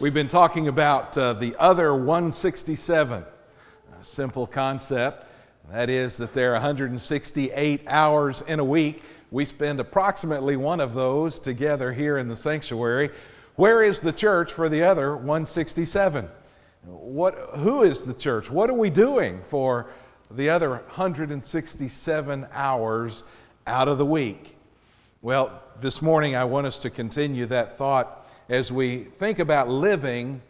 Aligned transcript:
We've 0.00 0.14
been 0.14 0.28
talking 0.28 0.66
about 0.66 1.18
uh, 1.18 1.34
the 1.34 1.54
other 1.58 1.94
167. 1.94 3.22
A 3.22 3.24
simple 4.02 4.46
concept. 4.46 5.26
That 5.70 5.90
is, 5.90 6.16
that 6.16 6.32
there 6.32 6.52
are 6.52 6.54
168 6.54 7.82
hours 7.86 8.40
in 8.40 8.60
a 8.60 8.64
week. 8.64 9.02
We 9.30 9.44
spend 9.44 9.78
approximately 9.78 10.56
one 10.56 10.80
of 10.80 10.94
those 10.94 11.38
together 11.38 11.92
here 11.92 12.16
in 12.16 12.28
the 12.28 12.36
sanctuary. 12.36 13.10
Where 13.56 13.82
is 13.82 14.00
the 14.00 14.10
church 14.10 14.54
for 14.54 14.70
the 14.70 14.84
other 14.84 15.14
167? 15.14 16.30
What, 16.86 17.34
who 17.56 17.82
is 17.82 18.04
the 18.04 18.14
church? 18.14 18.50
What 18.50 18.70
are 18.70 18.78
we 18.78 18.88
doing 18.88 19.42
for 19.42 19.90
the 20.30 20.48
other 20.48 20.70
167 20.70 22.46
hours 22.52 23.24
out 23.66 23.86
of 23.86 23.98
the 23.98 24.06
week? 24.06 24.56
Well, 25.20 25.62
this 25.78 26.00
morning 26.00 26.36
I 26.36 26.44
want 26.44 26.66
us 26.66 26.78
to 26.78 26.88
continue 26.88 27.44
that 27.46 27.76
thought 27.76 28.19
as 28.50 28.72
we 28.72 28.98
think 28.98 29.38
about 29.38 29.68
living 29.68 30.42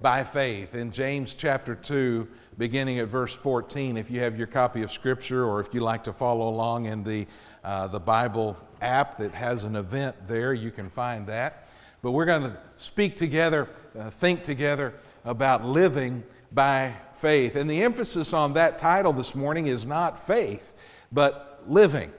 by 0.00 0.22
faith 0.22 0.76
in 0.76 0.92
James 0.92 1.34
chapter 1.34 1.74
2, 1.74 2.28
beginning 2.56 3.00
at 3.00 3.08
verse 3.08 3.34
14. 3.34 3.96
If 3.96 4.12
you 4.12 4.20
have 4.20 4.38
your 4.38 4.46
copy 4.46 4.82
of 4.82 4.92
Scripture 4.92 5.44
or 5.44 5.58
if 5.58 5.74
you 5.74 5.80
like 5.80 6.04
to 6.04 6.12
follow 6.12 6.48
along 6.48 6.86
in 6.86 7.02
the, 7.02 7.26
uh, 7.64 7.88
the 7.88 7.98
Bible 7.98 8.56
app 8.80 9.18
that 9.18 9.34
has 9.34 9.64
an 9.64 9.74
event 9.74 10.14
there, 10.28 10.54
you 10.54 10.70
can 10.70 10.88
find 10.88 11.26
that. 11.26 11.72
But 12.00 12.12
we're 12.12 12.26
going 12.26 12.42
to 12.42 12.56
speak 12.76 13.16
together, 13.16 13.68
uh, 13.98 14.08
think 14.08 14.44
together 14.44 14.94
about 15.24 15.64
living 15.64 16.22
by 16.52 16.94
faith. 17.12 17.56
And 17.56 17.68
the 17.68 17.82
emphasis 17.82 18.32
on 18.32 18.52
that 18.52 18.78
title 18.78 19.12
this 19.12 19.34
morning 19.34 19.66
is 19.66 19.84
not 19.84 20.16
faith, 20.16 20.74
but 21.10 21.64
living. 21.66 22.12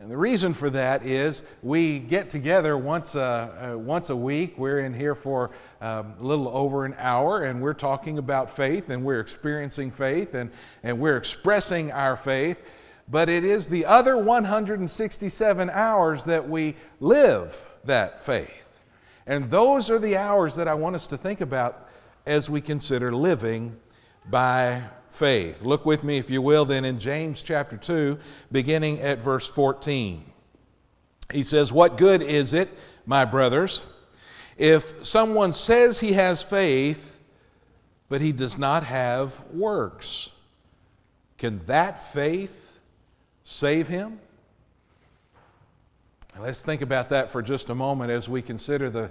And 0.00 0.10
the 0.10 0.16
reason 0.16 0.54
for 0.54 0.70
that 0.70 1.04
is 1.04 1.42
we 1.62 1.98
get 1.98 2.30
together 2.30 2.78
once 2.78 3.16
a, 3.16 3.74
uh, 3.74 3.76
once 3.76 4.08
a 4.08 4.16
week. 4.16 4.56
We're 4.56 4.78
in 4.78 4.94
here 4.94 5.14
for 5.14 5.50
um, 5.82 6.14
a 6.18 6.24
little 6.24 6.48
over 6.48 6.86
an 6.86 6.94
hour, 6.96 7.44
and 7.44 7.60
we're 7.60 7.74
talking 7.74 8.16
about 8.16 8.50
faith, 8.50 8.88
and 8.88 9.04
we're 9.04 9.20
experiencing 9.20 9.90
faith, 9.90 10.32
and, 10.32 10.50
and 10.82 10.98
we're 10.98 11.18
expressing 11.18 11.92
our 11.92 12.16
faith. 12.16 12.66
But 13.08 13.28
it 13.28 13.44
is 13.44 13.68
the 13.68 13.84
other 13.84 14.16
167 14.16 15.68
hours 15.68 16.24
that 16.24 16.48
we 16.48 16.76
live 17.00 17.66
that 17.84 18.24
faith. 18.24 18.80
And 19.26 19.50
those 19.50 19.90
are 19.90 19.98
the 19.98 20.16
hours 20.16 20.54
that 20.54 20.66
I 20.66 20.72
want 20.72 20.96
us 20.96 21.06
to 21.08 21.18
think 21.18 21.42
about 21.42 21.90
as 22.24 22.48
we 22.48 22.62
consider 22.62 23.12
living 23.12 23.76
by 24.28 24.82
faith. 25.10 25.62
Look 25.62 25.84
with 25.84 26.04
me, 26.04 26.18
if 26.18 26.30
you 26.30 26.42
will, 26.42 26.64
then 26.64 26.84
in 26.84 26.98
James 26.98 27.42
chapter 27.42 27.76
2, 27.76 28.18
beginning 28.50 29.00
at 29.00 29.18
verse 29.18 29.48
14. 29.48 30.24
He 31.32 31.42
says, 31.42 31.72
What 31.72 31.96
good 31.96 32.22
is 32.22 32.52
it, 32.52 32.70
my 33.06 33.24
brothers, 33.24 33.84
if 34.56 35.04
someone 35.04 35.52
says 35.52 36.00
he 36.00 36.12
has 36.12 36.42
faith, 36.42 37.18
but 38.08 38.20
he 38.20 38.32
does 38.32 38.58
not 38.58 38.84
have 38.84 39.42
works? 39.52 40.30
Can 41.38 41.64
that 41.66 42.00
faith 42.12 42.78
save 43.44 43.88
him? 43.88 44.20
Let's 46.38 46.64
think 46.64 46.80
about 46.80 47.10
that 47.10 47.30
for 47.30 47.42
just 47.42 47.70
a 47.70 47.74
moment 47.74 48.10
as 48.10 48.28
we 48.28 48.40
consider 48.40 48.88
the 48.88 49.10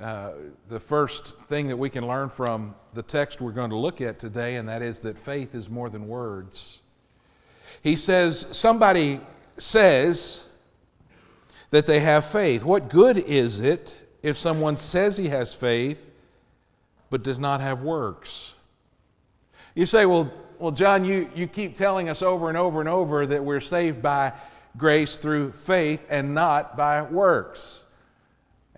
uh, 0.00 0.30
the 0.68 0.78
first 0.78 1.36
thing 1.42 1.68
that 1.68 1.76
we 1.76 1.90
can 1.90 2.06
learn 2.06 2.28
from 2.28 2.74
the 2.94 3.02
text 3.02 3.40
we're 3.40 3.50
going 3.50 3.70
to 3.70 3.76
look 3.76 4.00
at 4.00 4.18
today, 4.20 4.54
and 4.54 4.68
that 4.68 4.80
is 4.80 5.02
that 5.02 5.18
faith 5.18 5.56
is 5.56 5.68
more 5.68 5.90
than 5.90 6.06
words. 6.06 6.82
He 7.82 7.96
says, 7.96 8.46
Somebody 8.52 9.20
says 9.56 10.46
that 11.70 11.86
they 11.86 11.98
have 12.00 12.24
faith. 12.24 12.64
What 12.64 12.88
good 12.88 13.18
is 13.18 13.58
it 13.58 13.96
if 14.22 14.38
someone 14.38 14.76
says 14.76 15.16
he 15.16 15.28
has 15.28 15.52
faith 15.52 16.08
but 17.10 17.24
does 17.24 17.40
not 17.40 17.60
have 17.60 17.82
works? 17.82 18.54
You 19.74 19.84
say, 19.84 20.06
Well, 20.06 20.32
well 20.60 20.70
John, 20.70 21.04
you, 21.04 21.28
you 21.34 21.48
keep 21.48 21.74
telling 21.74 22.08
us 22.08 22.22
over 22.22 22.48
and 22.48 22.56
over 22.56 22.78
and 22.78 22.88
over 22.88 23.26
that 23.26 23.42
we're 23.44 23.60
saved 23.60 24.00
by 24.00 24.32
grace 24.76 25.18
through 25.18 25.50
faith 25.50 26.06
and 26.08 26.34
not 26.34 26.76
by 26.76 27.02
works. 27.02 27.84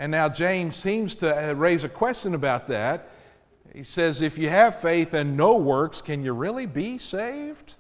And 0.00 0.11
now 0.11 0.31
James 0.31 0.77
seems 0.77 1.15
to 1.16 1.50
uh, 1.50 1.53
raise 1.53 1.84
a 1.84 1.88
question 1.88 2.34
about 2.34 2.69
that. 2.69 3.11
He 3.75 3.84
says, 3.84 4.22
If 4.22 4.38
you 4.38 4.49
have 4.49 4.81
faith 4.81 5.12
and 5.12 5.37
no 5.37 5.59
works, 5.59 6.00
can 6.00 6.25
you 6.25 6.33
really 6.33 6.65
be 6.65 6.97
saved? 6.97 7.75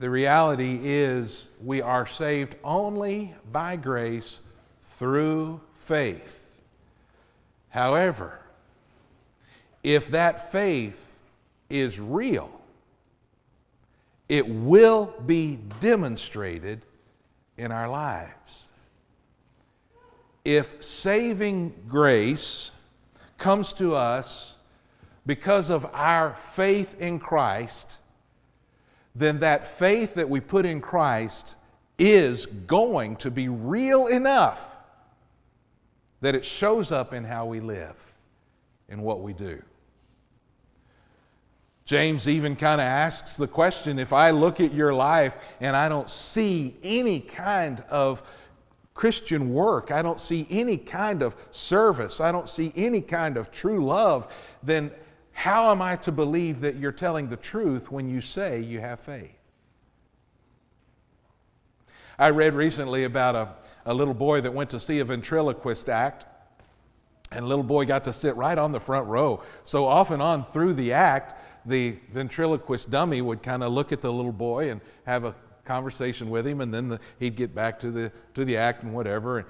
The 0.00 0.10
reality 0.10 0.80
is, 0.82 1.52
we 1.64 1.80
are 1.80 2.04
saved 2.04 2.56
only 2.64 3.32
by 3.52 3.76
grace 3.76 4.40
through 4.82 5.60
faith. 5.72 6.58
However, 7.68 8.40
if 9.84 10.08
that 10.08 10.50
faith 10.50 11.20
is 11.70 12.00
real, 12.00 12.50
it 14.28 14.48
will 14.48 15.14
be 15.26 15.60
demonstrated 15.78 16.82
in 17.56 17.70
our 17.70 17.88
lives 17.88 18.68
if 20.48 20.82
saving 20.82 21.74
grace 21.88 22.70
comes 23.36 23.74
to 23.74 23.94
us 23.94 24.56
because 25.26 25.68
of 25.68 25.84
our 25.92 26.32
faith 26.32 26.98
in 26.98 27.18
Christ, 27.18 27.98
then 29.14 29.40
that 29.40 29.66
faith 29.66 30.14
that 30.14 30.30
we 30.30 30.40
put 30.40 30.64
in 30.64 30.80
Christ 30.80 31.56
is 31.98 32.46
going 32.46 33.16
to 33.16 33.30
be 33.30 33.50
real 33.50 34.06
enough 34.06 34.74
that 36.22 36.34
it 36.34 36.46
shows 36.46 36.92
up 36.92 37.12
in 37.12 37.24
how 37.24 37.44
we 37.44 37.60
live, 37.60 37.96
in 38.88 39.02
what 39.02 39.20
we 39.20 39.34
do. 39.34 39.62
James 41.84 42.26
even 42.26 42.56
kind 42.56 42.80
of 42.80 42.86
asks 42.86 43.36
the 43.36 43.46
question 43.46 43.98
if 43.98 44.14
I 44.14 44.30
look 44.30 44.60
at 44.60 44.72
your 44.72 44.94
life 44.94 45.36
and 45.60 45.76
I 45.76 45.90
don't 45.90 46.08
see 46.08 46.74
any 46.82 47.20
kind 47.20 47.80
of 47.90 48.22
Christian 48.98 49.54
work, 49.54 49.92
I 49.92 50.02
don't 50.02 50.18
see 50.18 50.44
any 50.50 50.76
kind 50.76 51.22
of 51.22 51.36
service, 51.52 52.20
I 52.20 52.32
don't 52.32 52.48
see 52.48 52.72
any 52.74 53.00
kind 53.00 53.36
of 53.36 53.52
true 53.52 53.84
love, 53.84 54.34
then 54.60 54.90
how 55.30 55.70
am 55.70 55.80
I 55.80 55.94
to 55.98 56.10
believe 56.10 56.58
that 56.62 56.74
you're 56.74 56.90
telling 56.90 57.28
the 57.28 57.36
truth 57.36 57.92
when 57.92 58.10
you 58.10 58.20
say 58.20 58.58
you 58.58 58.80
have 58.80 58.98
faith? 58.98 59.38
I 62.18 62.30
read 62.30 62.54
recently 62.54 63.04
about 63.04 63.36
a, 63.36 63.54
a 63.86 63.94
little 63.94 64.14
boy 64.14 64.40
that 64.40 64.52
went 64.52 64.68
to 64.70 64.80
see 64.80 64.98
a 64.98 65.04
ventriloquist 65.04 65.88
act, 65.88 66.26
and 67.30 67.46
little 67.46 67.62
boy 67.62 67.84
got 67.84 68.02
to 68.02 68.12
sit 68.12 68.34
right 68.34 68.58
on 68.58 68.72
the 68.72 68.80
front 68.80 69.06
row. 69.06 69.44
So, 69.62 69.86
off 69.86 70.10
and 70.10 70.20
on 70.20 70.42
through 70.42 70.74
the 70.74 70.92
act, 70.92 71.36
the 71.64 71.94
ventriloquist 72.10 72.90
dummy 72.90 73.22
would 73.22 73.44
kind 73.44 73.62
of 73.62 73.72
look 73.72 73.92
at 73.92 74.00
the 74.00 74.12
little 74.12 74.32
boy 74.32 74.70
and 74.70 74.80
have 75.06 75.24
a 75.24 75.36
conversation 75.68 76.30
with 76.30 76.46
him, 76.46 76.60
and 76.60 76.74
then 76.74 76.88
the, 76.88 77.00
he'd 77.20 77.36
get 77.36 77.54
back 77.54 77.78
to 77.80 77.90
the, 77.90 78.10
to 78.34 78.44
the 78.44 78.56
act 78.56 78.82
and 78.82 78.92
whatever. 78.92 79.38
And, 79.38 79.46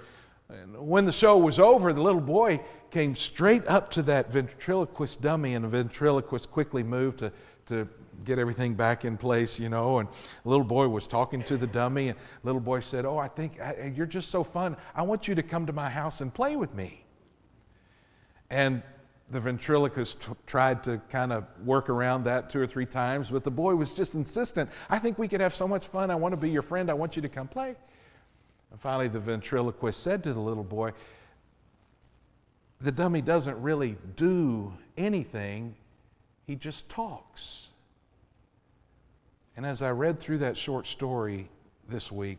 and 0.51 0.89
when 0.89 1.05
the 1.05 1.13
show 1.13 1.39
was 1.39 1.59
over, 1.59 1.93
the 1.93 2.03
little 2.03 2.21
boy 2.21 2.61
came 2.91 3.15
straight 3.15 3.67
up 3.69 3.91
to 3.93 4.03
that 4.03 4.31
ventriloquist 4.33 5.23
dummy, 5.23 5.55
and 5.55 5.65
the 5.65 5.69
ventriloquist 5.69 6.51
quickly 6.51 6.83
moved 6.83 7.21
to, 7.21 7.33
to 7.67 7.89
get 8.25 8.39
everything 8.39 8.75
back 8.75 9.05
in 9.05 9.17
place, 9.17 9.61
you 9.61 9.69
know. 9.69 9.99
And 9.99 10.09
the 10.43 10.49
little 10.49 10.65
boy 10.65 10.89
was 10.89 11.07
talking 11.07 11.43
to 11.45 11.57
the 11.57 11.67
dummy, 11.67 12.09
and 12.09 12.19
the 12.19 12.47
little 12.47 12.61
boy 12.61 12.81
said, 12.81 13.05
Oh, 13.05 13.19
I 13.19 13.29
think 13.29 13.61
I, 13.61 13.93
you're 13.95 14.07
just 14.07 14.31
so 14.31 14.43
fun. 14.43 14.77
I 14.95 15.03
want 15.03 15.29
you 15.29 15.35
to 15.35 15.43
come 15.43 15.67
to 15.67 15.73
my 15.73 15.89
house 15.89 16.21
and 16.21 16.33
play 16.33 16.57
with 16.57 16.75
me. 16.75 17.05
And 18.51 18.83
the 19.31 19.41
ventriloquist 19.41 20.23
t- 20.23 20.33
tried 20.47 20.83
to 20.85 20.99
kind 21.11 21.33
of 21.33 21.45
work 21.65 21.91
around 21.91 22.25
that 22.25 22.49
two 22.49 22.61
or 22.61 22.67
three 22.67 22.87
times, 22.87 23.31
but 23.31 23.45
the 23.45 23.51
boy 23.51 23.75
was 23.75 23.95
just 23.95 24.15
insistent. 24.15 24.71
I 24.89 24.99
think 24.99 25.19
we 25.19 25.29
could 25.29 25.41
have 25.41 25.55
so 25.55 25.69
much 25.69 25.87
fun. 25.87 26.11
I 26.11 26.15
want 26.15 26.33
to 26.33 26.37
be 26.37 26.51
your 26.51 26.63
friend. 26.63 26.91
I 26.91 26.95
want 26.95 27.15
you 27.17 27.23
to 27.23 27.29
come 27.29 27.47
play. 27.47 27.77
And 28.71 28.81
finally, 28.81 29.09
the 29.09 29.21
ventriloquist 29.21 30.03
said 30.03 30.23
to 30.25 30.33
the 30.33 30.41
little 30.41 30.65
boy, 30.65 30.93
The 32.81 32.93
dummy 32.93 33.21
doesn't 33.21 33.61
really 33.61 33.97
do 34.17 34.73
anything, 34.97 35.75
he 36.47 36.55
just 36.57 36.89
talks. 36.89 37.71
And 39.57 39.67
as 39.67 39.83
I 39.83 39.91
read 39.91 40.21
through 40.21 40.39
that 40.39 40.57
short 40.57 40.87
story 40.87 41.49
this 41.89 42.13
week, 42.13 42.39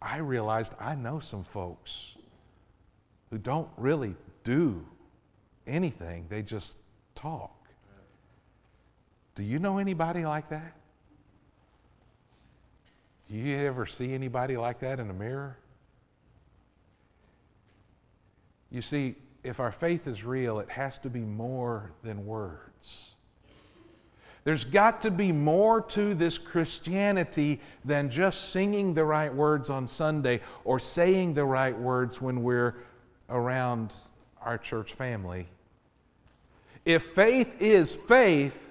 I 0.00 0.18
realized 0.18 0.74
I 0.78 0.94
know 0.94 1.18
some 1.18 1.42
folks 1.42 2.16
who 3.30 3.38
don't 3.38 3.68
really 3.76 4.14
do 4.46 4.86
anything, 5.66 6.24
they 6.28 6.40
just 6.40 6.78
talk. 7.16 7.52
Do 9.34 9.42
you 9.42 9.58
know 9.58 9.78
anybody 9.78 10.24
like 10.24 10.48
that? 10.50 10.72
Do 13.28 13.36
you 13.36 13.56
ever 13.56 13.86
see 13.86 14.14
anybody 14.14 14.56
like 14.56 14.78
that 14.80 15.00
in 15.00 15.10
a 15.10 15.12
mirror? 15.12 15.58
You 18.70 18.80
see, 18.82 19.16
if 19.42 19.58
our 19.58 19.72
faith 19.72 20.06
is 20.06 20.22
real, 20.22 20.60
it 20.60 20.70
has 20.70 20.98
to 20.98 21.10
be 21.10 21.20
more 21.20 21.90
than 22.04 22.24
words. 22.24 23.10
There's 24.44 24.64
got 24.64 25.02
to 25.02 25.10
be 25.10 25.32
more 25.32 25.80
to 25.80 26.14
this 26.14 26.38
Christianity 26.38 27.60
than 27.84 28.10
just 28.10 28.52
singing 28.52 28.94
the 28.94 29.04
right 29.04 29.34
words 29.34 29.70
on 29.70 29.88
Sunday 29.88 30.40
or 30.62 30.78
saying 30.78 31.34
the 31.34 31.44
right 31.44 31.76
words 31.76 32.22
when 32.22 32.44
we're 32.44 32.76
around 33.28 33.92
our 34.46 34.56
church 34.56 34.94
family. 34.94 35.48
If 36.84 37.02
faith 37.02 37.60
is 37.60 37.94
faith, 37.94 38.70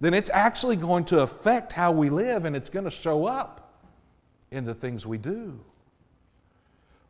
then 0.00 0.12
it's 0.12 0.30
actually 0.30 0.76
going 0.76 1.06
to 1.06 1.20
affect 1.20 1.72
how 1.72 1.90
we 1.92 2.10
live 2.10 2.44
and 2.44 2.54
it's 2.54 2.68
going 2.68 2.84
to 2.84 2.90
show 2.90 3.24
up 3.24 3.82
in 4.50 4.64
the 4.64 4.74
things 4.74 5.06
we 5.06 5.16
do. 5.16 5.58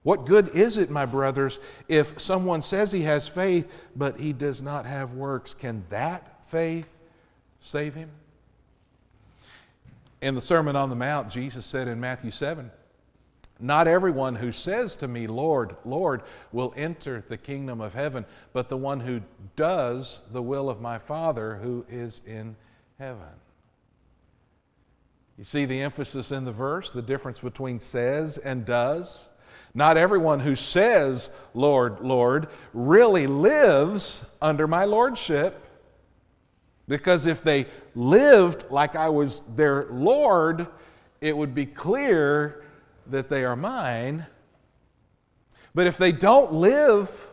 What 0.05 0.27
good 0.27 0.51
is 0.51 0.77
it, 0.77 0.91
my 0.91 1.07
brothers, 1.07 1.59
if 1.89 2.21
someone 2.21 2.63
says 2.63 2.93
he 2.93 3.03
has 3.03 3.27
faith, 3.27 3.73
but 3.97 4.21
he 4.21 4.33
does 4.33 4.63
not 4.63 4.87
have 4.87 5.15
works? 5.15 5.55
Can 5.55 5.83
that 5.89 6.45
faith 6.45 6.99
save 7.61 7.95
him? 7.95 8.11
In 10.21 10.35
the 10.35 10.41
Sermon 10.41 10.77
on 10.77 10.89
the 10.89 10.97
Mount, 10.97 11.31
Jesus 11.31 11.67
said 11.67 11.89
in 11.89 12.01
Matthew 12.01 12.31
7 12.31 12.71
Not 13.61 13.87
everyone 13.87 14.35
who 14.35 14.51
says 14.51 14.97
to 14.97 15.09
me, 15.09 15.27
Lord, 15.27 15.77
Lord, 15.85 16.23
will 16.53 16.75
enter 16.77 17.25
the 17.29 17.37
kingdom 17.37 17.81
of 17.81 17.95
heaven, 17.95 18.25
but 18.53 18.69
the 18.69 18.77
one 18.77 19.01
who 19.01 19.21
does 19.55 20.23
the 20.33 20.43
will 20.43 20.69
of 20.69 20.81
my 20.81 20.99
Father 20.99 21.57
who 21.57 21.87
is 21.89 22.21
in 22.27 22.57
heaven. 22.99 23.23
You 25.39 25.45
see 25.45 25.65
the 25.65 25.81
emphasis 25.83 26.31
in 26.31 26.45
the 26.45 26.53
verse, 26.53 26.93
the 26.93 27.03
difference 27.03 27.41
between 27.41 27.79
says 27.79 28.39
and 28.39 28.65
does? 28.65 29.31
Not 29.73 29.97
everyone 29.97 30.41
who 30.41 30.55
says, 30.55 31.31
Lord, 31.53 32.01
Lord, 32.01 32.49
really 32.73 33.27
lives 33.27 34.27
under 34.41 34.69
my 34.69 34.85
lordship. 34.85 35.61
Because 36.87 37.27
if 37.27 37.43
they 37.43 37.67
lived 37.95 38.67
like 38.71 38.95
I 38.95 39.09
was 39.09 39.41
their 39.57 39.87
Lord, 39.91 40.69
it 41.21 41.37
would 41.37 41.55
be 41.55 41.67
clear 41.67 42.64
that 43.09 43.29
they 43.29 43.45
are 43.45 43.57
mine. 43.57 44.27
But 45.75 45.87
if 45.87 45.99
they 45.99 46.13
don't 46.13 46.53
live 46.53 47.29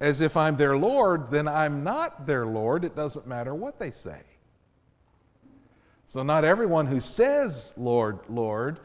as 0.00 0.20
if 0.20 0.36
I'm 0.36 0.56
their 0.56 0.76
Lord, 0.76 1.30
then 1.30 1.48
I'm 1.48 1.82
not 1.82 2.26
their 2.26 2.46
Lord. 2.46 2.84
It 2.84 2.94
doesn't 2.94 3.26
matter 3.26 3.54
what 3.54 3.78
they 3.78 3.90
say. 3.90 4.20
So, 6.06 6.22
not 6.22 6.44
everyone 6.44 6.86
who 6.86 7.00
says, 7.00 7.74
Lord, 7.76 8.20
Lord, 8.30 8.80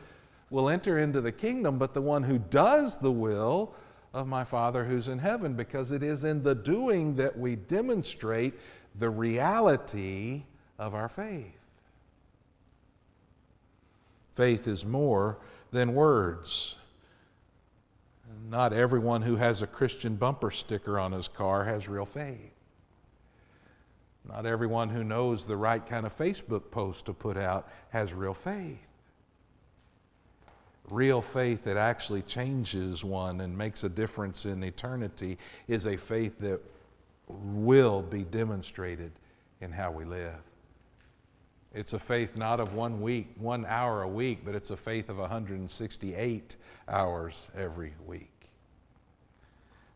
will 0.50 0.70
enter 0.70 1.00
into 1.00 1.22
the 1.22 1.32
kingdom, 1.32 1.78
but 1.78 1.94
the 1.94 2.02
one 2.02 2.24
who 2.24 2.38
does 2.38 2.98
the 2.98 3.12
will 3.12 3.76
of 4.14 4.28
my 4.28 4.44
Father 4.44 4.84
who's 4.84 5.08
in 5.08 5.20
heaven, 5.20 5.54
because 5.54 5.92
it 5.92 6.04
is 6.04 6.26
in 6.26 6.44
the 6.44 6.54
doing 6.54 7.16
that 7.16 7.38
we 7.38 7.56
demonstrate 7.56 8.54
the 9.00 9.10
reality 9.10 10.44
of 10.78 10.94
our 10.94 11.10
faith. 11.10 11.58
Faith 14.34 14.68
is 14.68 14.84
more 14.84 15.38
than 15.74 15.94
words. 15.94 16.76
Not 18.50 18.72
everyone 18.72 19.24
who 19.24 19.36
has 19.36 19.62
a 19.62 19.68
Christian 19.68 20.16
bumper 20.16 20.52
sticker 20.52 21.00
on 21.00 21.12
his 21.12 21.28
car 21.28 21.66
has 21.66 21.90
real 21.90 22.06
faith. 22.06 22.54
Not 24.26 24.46
everyone 24.46 24.90
who 24.90 25.04
knows 25.04 25.46
the 25.46 25.58
right 25.58 25.86
kind 25.86 26.06
of 26.06 26.16
Facebook 26.16 26.72
post 26.72 27.08
to 27.08 27.14
put 27.14 27.36
out 27.36 27.68
has 27.90 28.14
real 28.14 28.34
faith 28.34 28.88
real 30.90 31.22
faith 31.22 31.64
that 31.64 31.78
actually 31.78 32.22
changes 32.22 33.04
one 33.04 33.42
and 33.42 33.58
makes 33.58 33.84
a 33.84 33.90
difference 33.90 34.46
in 34.46 34.64
eternity 34.64 35.38
is 35.68 35.88
a 35.88 35.98
faith 35.98 36.40
that 36.40 36.62
will 37.28 38.02
be 38.02 38.24
demonstrated 38.24 39.12
in 39.62 39.72
how 39.72 39.92
we 39.92 40.04
live. 40.04 40.36
It's 41.74 41.94
a 41.94 42.00
faith 42.00 42.38
not 42.38 42.60
of 42.60 42.76
one 42.76 43.02
week, 43.02 43.30
one 43.36 43.66
hour 43.66 44.04
a 44.04 44.08
week, 44.08 44.40
but 44.46 44.54
it's 44.54 44.70
a 44.70 44.78
faith 44.78 45.10
of 45.10 45.18
168 45.18 46.56
hours 46.88 47.50
every 47.58 47.94
week. 48.06 48.30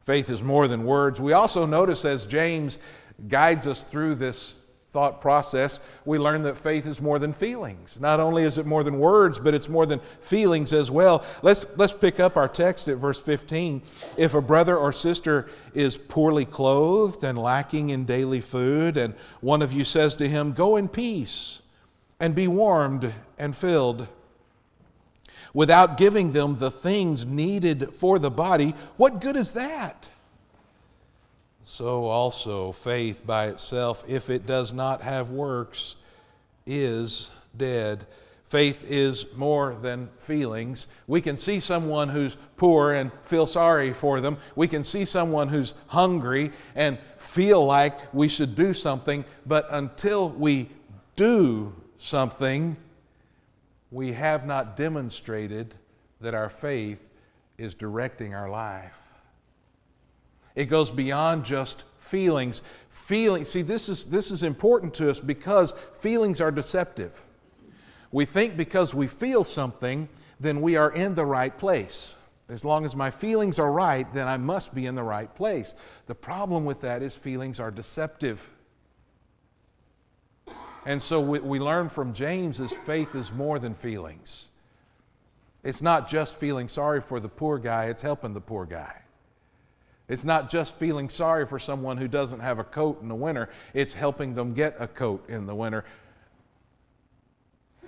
Faith 0.01 0.29
is 0.29 0.41
more 0.41 0.67
than 0.67 0.85
words. 0.85 1.21
We 1.21 1.33
also 1.33 1.65
notice 1.67 2.03
as 2.03 2.25
James 2.25 2.79
guides 3.27 3.67
us 3.67 3.83
through 3.83 4.15
this 4.15 4.59
thought 4.89 5.21
process, 5.21 5.79
we 6.05 6.17
learn 6.17 6.41
that 6.43 6.57
faith 6.57 6.87
is 6.87 6.99
more 6.99 7.19
than 7.19 7.33
feelings. 7.33 7.99
Not 7.99 8.19
only 8.19 8.43
is 8.43 8.57
it 8.57 8.65
more 8.65 8.83
than 8.83 8.97
words, 8.97 9.37
but 9.37 9.53
it's 9.53 9.69
more 9.69 9.85
than 9.85 9.99
feelings 10.21 10.73
as 10.73 10.89
well. 10.89 11.23
Let's, 11.43 11.65
let's 11.77 11.93
pick 11.93 12.19
up 12.19 12.37
our 12.37 12.47
text 12.47 12.87
at 12.87 12.97
verse 12.97 13.21
15. 13.21 13.83
If 14.15 14.33
a 14.33 14.41
brother 14.41 14.75
or 14.75 14.91
sister 14.91 15.49
is 15.75 15.97
poorly 15.97 16.45
clothed 16.45 17.23
and 17.23 17.37
lacking 17.37 17.89
in 17.89 18.05
daily 18.05 18.41
food, 18.41 18.97
and 18.97 19.13
one 19.41 19.61
of 19.61 19.73
you 19.73 19.83
says 19.83 20.15
to 20.15 20.27
him, 20.27 20.53
Go 20.53 20.77
in 20.77 20.87
peace 20.87 21.61
and 22.19 22.33
be 22.33 22.47
warmed 22.47 23.13
and 23.37 23.55
filled, 23.55 24.07
without 25.53 25.97
giving 25.97 26.31
them 26.33 26.57
the 26.57 26.71
things 26.71 27.25
needed 27.25 27.93
for 27.93 28.19
the 28.19 28.31
body, 28.31 28.73
what 28.97 29.21
good 29.21 29.35
is 29.35 29.51
that? 29.51 30.07
so 31.67 32.05
also 32.05 32.71
faith 32.71 33.27
by 33.27 33.47
itself, 33.47 34.01
if 34.07 34.29
it 34.29 34.45
does 34.45 34.71
not 34.71 35.01
have 35.01 35.31
works, 35.31 35.97
is 36.65 37.29
dead. 37.57 38.07
Faith 38.45 38.89
is 38.89 39.25
more 39.35 39.75
than 39.81 40.07
feelings. 40.17 40.87
We 41.07 41.19
can 41.19 41.35
see 41.35 41.59
someone 41.59 42.07
who's 42.07 42.37
poor 42.55 42.93
and 42.93 43.11
feel 43.21 43.45
sorry 43.45 43.91
for 43.91 44.21
them. 44.21 44.37
We 44.55 44.69
can 44.69 44.85
see 44.85 45.03
someone 45.03 45.49
who's 45.49 45.73
hungry 45.87 46.53
and 46.73 46.97
feel 47.17 47.65
like 47.65 48.13
we 48.13 48.29
should 48.29 48.55
do 48.55 48.71
something, 48.71 49.25
but 49.45 49.67
until 49.69 50.29
we 50.29 50.69
do 51.17 51.75
something, 51.97 52.77
we 53.91 54.11
have 54.13 54.45
not 54.45 54.75
demonstrated 54.75 55.75
that 56.21 56.33
our 56.33 56.49
faith 56.49 57.07
is 57.57 57.73
directing 57.73 58.33
our 58.33 58.49
life. 58.49 59.07
It 60.55 60.65
goes 60.65 60.91
beyond 60.91 61.45
just 61.45 61.83
feelings. 61.99 62.61
Feelings, 62.89 63.49
see, 63.49 63.61
this 63.61 63.89
is, 63.89 64.05
this 64.07 64.31
is 64.31 64.43
important 64.43 64.93
to 64.95 65.09
us 65.09 65.19
because 65.19 65.73
feelings 65.93 66.41
are 66.41 66.51
deceptive. 66.51 67.21
We 68.11 68.25
think 68.25 68.57
because 68.57 68.95
we 68.95 69.07
feel 69.07 69.43
something, 69.43 70.09
then 70.39 70.61
we 70.61 70.75
are 70.75 70.91
in 70.91 71.15
the 71.15 71.25
right 71.25 71.55
place. 71.55 72.17
As 72.49 72.63
long 72.63 72.85
as 72.85 72.95
my 72.95 73.11
feelings 73.11 73.59
are 73.59 73.71
right, 73.71 74.11
then 74.13 74.27
I 74.27 74.37
must 74.37 74.73
be 74.73 74.85
in 74.85 74.95
the 74.95 75.03
right 75.03 75.33
place. 75.35 75.75
The 76.05 76.15
problem 76.15 76.63
with 76.63 76.79
that 76.81 77.01
is 77.03 77.15
feelings 77.15 77.59
are 77.59 77.71
deceptive. 77.71 78.49
And 80.87 81.01
so 81.01 81.19
what 81.19 81.43
we 81.43 81.59
learn 81.59 81.89
from 81.89 82.13
James 82.13 82.61
is 82.61 82.71
faith 82.71 83.13
is 83.13 83.33
more 83.33 83.59
than 83.59 83.73
feelings. 83.73 84.47
It's 85.61 85.81
not 85.81 86.07
just 86.07 86.39
feeling 86.39 86.69
sorry 86.69 87.01
for 87.01 87.19
the 87.19 87.27
poor 87.27 87.59
guy, 87.59 87.87
it's 87.87 88.01
helping 88.01 88.33
the 88.33 88.39
poor 88.39 88.65
guy. 88.65 89.01
It's 90.07 90.23
not 90.23 90.49
just 90.49 90.79
feeling 90.79 91.09
sorry 91.09 91.45
for 91.45 91.59
someone 91.59 91.97
who 91.97 92.07
doesn't 92.07 92.39
have 92.39 92.57
a 92.57 92.63
coat 92.63 93.01
in 93.01 93.09
the 93.09 93.15
winter, 93.15 93.49
it's 93.73 93.93
helping 93.93 94.33
them 94.33 94.53
get 94.53 94.77
a 94.79 94.87
coat 94.87 95.29
in 95.29 95.45
the 95.45 95.53
winter. 95.53 95.83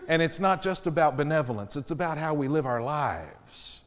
And 0.09 0.21
it's 0.21 0.41
not 0.41 0.61
just 0.61 0.85
about 0.85 1.15
benevolence, 1.15 1.77
it's 1.77 1.91
about 1.91 2.17
how 2.17 2.33
we 2.33 2.49
live 2.49 2.65
our 2.65 2.81
lives. 2.81 3.79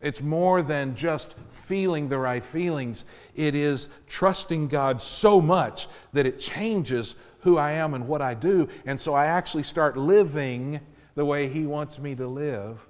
It's 0.00 0.22
more 0.22 0.62
than 0.62 0.94
just 0.94 1.34
feeling 1.50 2.08
the 2.08 2.18
right 2.18 2.44
feelings. 2.44 3.04
It 3.34 3.56
is 3.56 3.88
trusting 4.06 4.68
God 4.68 5.00
so 5.00 5.40
much 5.40 5.88
that 6.12 6.24
it 6.24 6.38
changes 6.38 7.16
who 7.40 7.56
I 7.58 7.72
am 7.72 7.94
and 7.94 8.08
what 8.08 8.22
I 8.22 8.34
do. 8.34 8.68
And 8.86 9.00
so 9.00 9.14
I 9.14 9.26
actually 9.26 9.62
start 9.62 9.96
living 9.96 10.80
the 11.14 11.24
way 11.24 11.48
He 11.48 11.66
wants 11.66 11.98
me 11.98 12.14
to 12.14 12.26
live 12.26 12.86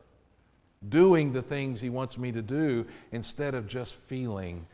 doing 0.87 1.33
the 1.33 1.43
things 1.43 1.81
He 1.81 1.91
wants 1.91 2.19
me 2.19 2.33
to 2.33 2.43
do 2.43 2.87
instead 3.11 3.55
of 3.55 3.67
just 3.67 3.95
feeling 3.95 4.67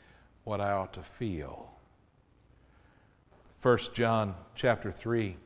what 0.44 0.60
I 0.60 0.72
ought 0.72 0.92
to 0.94 1.02
feel. 1.02 1.70
1 3.62 3.78
John 3.94 4.34
chapter 4.54 4.92
3. 4.92 5.36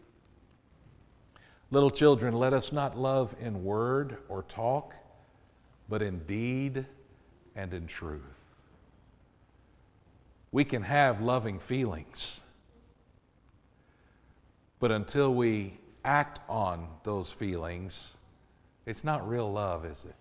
Little 1.71 1.91
children, 1.91 2.35
let 2.35 2.53
us 2.53 2.73
not 2.73 2.99
love 2.99 3.37
in 3.41 3.63
word 3.63 4.17
or 4.29 4.43
talk, 4.43 4.95
but 5.89 6.03
in 6.03 6.21
deed 6.21 6.87
and 7.55 7.73
in 7.75 7.87
truth. 7.87 8.23
We 10.51 10.65
can 10.65 10.83
have 10.83 11.21
loving 11.21 11.59
feelings, 11.59 12.41
but 14.81 14.93
until 14.93 15.35
we 15.35 15.79
act 16.05 16.41
on 16.49 16.89
those 17.03 17.31
feelings, 17.31 18.17
it's 18.87 19.05
not 19.05 19.29
real 19.29 19.51
love, 19.51 19.85
is 19.85 20.05
it? 20.05 20.15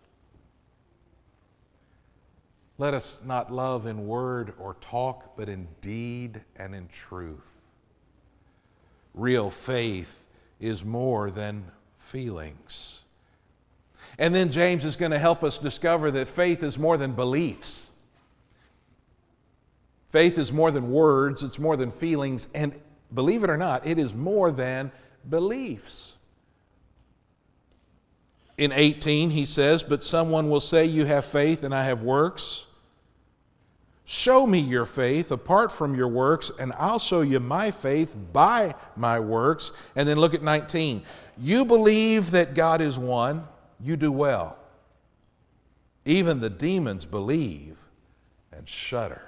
Let 2.80 2.94
us 2.94 3.20
not 3.26 3.52
love 3.52 3.88
in 3.88 4.08
word 4.08 4.54
or 4.60 4.76
talk, 4.82 5.36
but 5.36 5.50
in 5.50 5.68
deed 5.82 6.42
and 6.58 6.76
in 6.76 6.88
truth. 6.88 7.62
Real 9.14 9.50
faith 9.50 10.28
is 10.60 10.86
more 10.86 11.32
than 11.32 11.66
feelings. 11.98 13.04
And 14.20 14.34
then 14.34 14.52
James 14.52 14.86
is 14.86 14.96
going 14.96 15.12
to 15.12 15.20
help 15.20 15.44
us 15.44 15.58
discover 15.58 16.12
that 16.12 16.28
faith 16.28 16.64
is 16.64 16.78
more 16.78 16.98
than 16.98 17.14
beliefs. 17.14 17.92
Faith 20.10 20.38
is 20.38 20.54
more 20.54 20.72
than 20.72 20.92
words, 20.92 21.44
it's 21.44 21.60
more 21.60 21.76
than 21.78 21.92
feelings, 21.92 22.48
and 22.56 22.80
believe 23.14 23.44
it 23.44 23.50
or 23.50 23.58
not, 23.58 23.86
it 23.86 23.98
is 23.98 24.14
more 24.14 24.52
than 24.52 24.92
beliefs. 25.30 26.18
In 28.58 28.72
18, 28.72 29.30
he 29.30 29.46
says, 29.46 29.84
But 29.84 30.04
someone 30.04 30.50
will 30.50 30.60
say, 30.60 30.86
You 30.86 31.06
have 31.06 31.26
faith 31.26 31.64
and 31.64 31.74
I 31.74 31.84
have 31.84 32.04
works. 32.04 32.66
Show 34.10 34.48
me 34.48 34.60
your 34.60 34.86
faith 34.86 35.32
apart 35.32 35.70
from 35.70 35.94
your 35.94 36.08
works, 36.08 36.50
and 36.58 36.72
I'll 36.78 36.98
show 36.98 37.22
you 37.22 37.42
my 37.42 37.72
faith 37.72 38.16
by 38.32 38.74
my 38.96 39.20
works. 39.20 39.74
And 39.98 40.08
then 40.08 40.18
look 40.18 40.34
at 40.34 40.42
19. 40.42 41.04
You 41.38 41.66
believe 41.66 42.32
that 42.32 42.56
God 42.56 42.80
is 42.80 42.98
one, 42.98 43.46
you 43.82 43.98
do 43.98 44.12
well. 44.12 44.58
Even 46.06 46.40
the 46.40 46.50
demons 46.50 47.06
believe 47.06 47.84
and 48.54 48.68
shudder. 48.68 49.28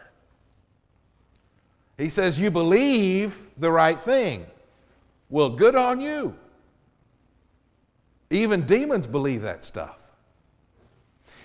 He 2.00 2.08
says, 2.08 2.40
You 2.40 2.50
believe 2.50 3.40
the 3.58 3.70
right 3.70 4.00
thing. 4.00 4.46
Well, 5.30 5.50
good 5.50 5.76
on 5.76 6.00
you. 6.00 6.34
Even 8.32 8.66
demons 8.66 9.06
believe 9.06 9.42
that 9.42 9.66
stuff. 9.66 10.00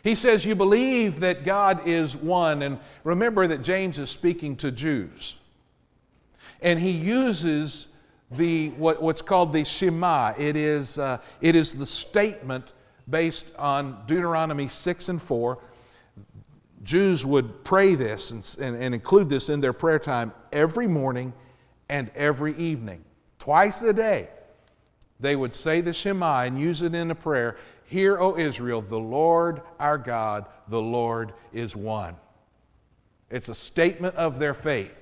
He 0.04 0.14
says, 0.14 0.46
You 0.46 0.54
believe 0.54 1.20
that 1.20 1.44
God 1.44 1.88
is 1.88 2.16
one. 2.16 2.62
And 2.62 2.78
remember 3.02 3.48
that 3.48 3.62
James 3.62 3.98
is 3.98 4.10
speaking 4.10 4.54
to 4.56 4.70
Jews. 4.70 5.36
And 6.62 6.78
he 6.78 6.90
uses 6.90 7.88
the, 8.30 8.68
what, 8.70 9.02
what's 9.02 9.22
called 9.22 9.52
the 9.52 9.64
Shema. 9.64 10.34
It 10.38 10.54
is, 10.54 10.98
uh, 11.00 11.18
it 11.40 11.56
is 11.56 11.72
the 11.72 11.86
statement 11.86 12.72
based 13.10 13.52
on 13.58 14.04
Deuteronomy 14.06 14.68
6 14.68 15.08
and 15.08 15.20
4. 15.20 15.58
Jews 16.84 17.24
would 17.26 17.64
pray 17.64 17.94
this 17.94 18.30
and, 18.30 18.56
and, 18.60 18.80
and 18.80 18.94
include 18.94 19.28
this 19.28 19.48
in 19.48 19.60
their 19.60 19.72
prayer 19.72 19.98
time 19.98 20.32
every 20.52 20.86
morning 20.86 21.32
and 21.88 22.10
every 22.14 22.54
evening. 22.56 23.04
Twice 23.38 23.82
a 23.82 23.92
day, 23.92 24.28
they 25.18 25.34
would 25.34 25.54
say 25.54 25.80
the 25.80 25.92
Shema 25.92 26.42
and 26.42 26.60
use 26.60 26.82
it 26.82 26.94
in 26.94 27.10
a 27.10 27.14
prayer. 27.14 27.56
Hear, 27.86 28.18
O 28.18 28.36
Israel, 28.36 28.82
the 28.82 29.00
Lord 29.00 29.62
our 29.78 29.98
God, 29.98 30.46
the 30.68 30.80
Lord 30.80 31.32
is 31.52 31.74
one. 31.74 32.16
It's 33.30 33.48
a 33.48 33.54
statement 33.54 34.14
of 34.16 34.38
their 34.38 34.54
faith. 34.54 35.00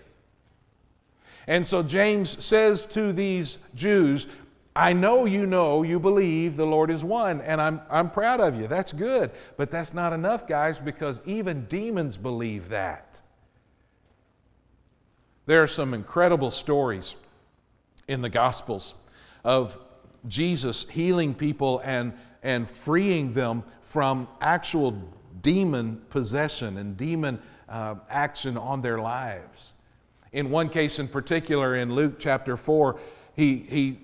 And 1.47 1.67
so 1.67 1.83
James 1.83 2.45
says 2.45 2.87
to 2.87 3.12
these 3.12 3.59
Jews, 3.75 4.27
I 4.75 4.95
know 4.95 5.26
you 5.26 5.47
know, 5.47 5.83
you 5.83 6.00
believe 6.00 6.57
the 6.57 6.67
Lord 6.67 6.91
is 6.91 7.05
one, 7.05 7.41
and 7.43 7.61
I'm, 7.61 7.81
I'm 7.91 8.11
proud 8.11 8.41
of 8.41 8.59
you. 8.59 8.67
That's 8.67 8.93
good. 8.93 9.31
But 9.57 9.71
that's 9.71 9.93
not 9.93 10.12
enough, 10.12 10.47
guys, 10.47 10.81
because 10.81 11.21
even 11.26 11.67
demons 11.67 12.17
believe 12.17 12.71
that. 12.71 13.21
There 15.45 15.62
are 15.62 15.67
some 15.67 15.93
incredible 15.93 16.50
stories 16.50 17.17
in 18.09 18.23
the 18.23 18.31
Gospels 18.31 18.95
of 19.45 19.79
Jesus 20.26 20.88
healing 20.88 21.35
people 21.35 21.81
and 21.85 22.12
and 22.43 22.69
freeing 22.69 23.33
them 23.33 23.62
from 23.83 24.29
actual 24.41 25.00
demon 25.41 26.00
possession 26.11 26.76
and 26.76 26.97
demon 26.97 27.41
uh, 27.69 27.95
action 28.11 28.59
on 28.59 28.83
their 28.83 28.99
lives. 28.99 29.75
In 30.33 30.50
one 30.50 30.69
case 30.69 30.99
in 30.99 31.09
particular, 31.09 31.76
in 31.76 31.95
Luke 31.95 32.14
chapter 32.19 32.57
4, 32.57 32.99
he, 33.35 33.57
he 33.57 33.99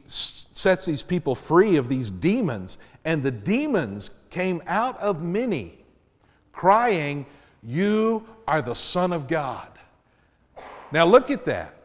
sets 0.58 0.86
these 0.86 1.04
people 1.04 1.36
free 1.36 1.76
of 1.76 1.88
these 1.88 2.10
demons, 2.10 2.78
and 3.04 3.22
the 3.22 3.30
demons 3.30 4.10
came 4.28 4.60
out 4.66 4.98
of 4.98 5.22
many, 5.22 5.78
crying, 6.50 7.24
You 7.62 8.26
are 8.46 8.60
the 8.60 8.74
Son 8.74 9.12
of 9.12 9.28
God. 9.28 9.68
Now 10.90 11.04
look 11.04 11.30
at 11.30 11.44
that. 11.44 11.76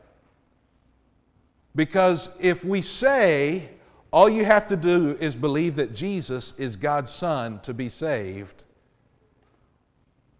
Because 1.75 2.31
if 2.39 2.65
we 2.65 2.81
say 2.81 3.69
all 4.11 4.27
you 4.27 4.43
have 4.43 4.65
to 4.67 4.75
do 4.75 5.17
is 5.19 5.35
believe 5.35 5.75
that 5.75 5.93
Jesus 5.93 6.57
is 6.59 6.75
God's 6.75 7.11
Son 7.11 7.59
to 7.61 7.75
be 7.75 7.89
saved, 7.89 8.63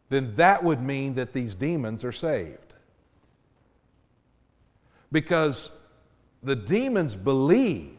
then 0.09 0.33
that 0.35 0.63
would 0.63 0.81
mean 0.81 1.13
that 1.15 1.33
these 1.33 1.53
demons 1.53 2.03
are 2.03 2.11
saved. 2.11 2.73
Because 5.11 5.71
the 6.41 6.55
demons 6.55 7.13
believe 7.13 7.92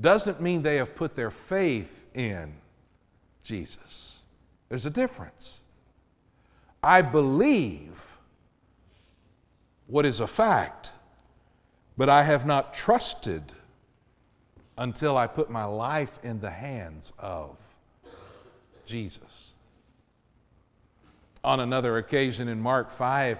doesn't 0.00 0.40
mean 0.40 0.62
they 0.62 0.76
have 0.76 0.94
put 0.94 1.14
their 1.14 1.30
faith 1.30 2.06
in 2.14 2.54
Jesus. 3.42 4.22
There's 4.68 4.86
a 4.86 4.90
difference. 4.90 5.62
I 6.82 7.02
believe 7.02 8.16
what 9.86 10.06
is 10.06 10.20
a 10.20 10.26
fact, 10.26 10.92
but 11.96 12.08
I 12.08 12.22
have 12.22 12.46
not 12.46 12.74
trusted 12.74 13.42
until 14.76 15.16
I 15.16 15.26
put 15.26 15.50
my 15.50 15.64
life 15.64 16.18
in 16.22 16.40
the 16.40 16.50
hands 16.50 17.12
of 17.18 17.74
Jesus. 18.86 19.54
On 21.42 21.60
another 21.60 21.98
occasion 21.98 22.48
in 22.48 22.60
Mark 22.60 22.90
5, 22.90 23.38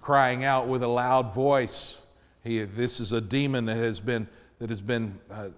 crying 0.00 0.44
out 0.44 0.68
with 0.68 0.82
a 0.82 0.88
loud 0.88 1.34
voice, 1.34 2.02
he, 2.44 2.62
this 2.62 3.00
is 3.00 3.12
a 3.12 3.20
demon 3.20 3.64
that 3.64 3.76
has 3.76 3.98
been, 3.98 4.28
that 4.58 4.70
has 4.70 4.80
been 4.80 5.18
uh, 5.30 5.48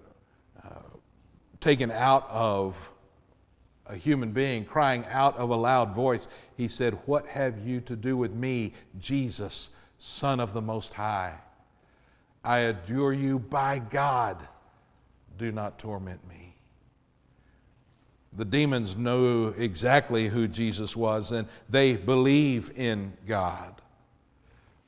uh, 0.63 0.69
taken 1.59 1.91
out 1.91 2.27
of 2.29 2.91
a 3.85 3.95
human 3.95 4.31
being, 4.31 4.65
crying 4.65 5.03
out 5.09 5.35
of 5.37 5.49
a 5.49 5.55
loud 5.55 5.95
voice. 5.95 6.27
He 6.55 6.67
said, 6.67 6.97
What 7.05 7.25
have 7.27 7.65
you 7.65 7.81
to 7.81 7.95
do 7.95 8.15
with 8.15 8.33
me, 8.33 8.73
Jesus, 8.99 9.71
Son 9.97 10.39
of 10.39 10.53
the 10.53 10.61
Most 10.61 10.93
High? 10.93 11.35
I 12.43 12.59
adjure 12.59 13.13
you 13.13 13.39
by 13.39 13.79
God 13.79 14.47
do 15.37 15.51
not 15.51 15.79
torment 15.79 16.25
me. 16.27 16.55
The 18.33 18.45
demons 18.45 18.95
know 18.95 19.53
exactly 19.57 20.27
who 20.27 20.47
Jesus 20.47 20.95
was 20.95 21.31
and 21.31 21.47
they 21.67 21.95
believe 21.95 22.71
in 22.75 23.13
God. 23.25 23.81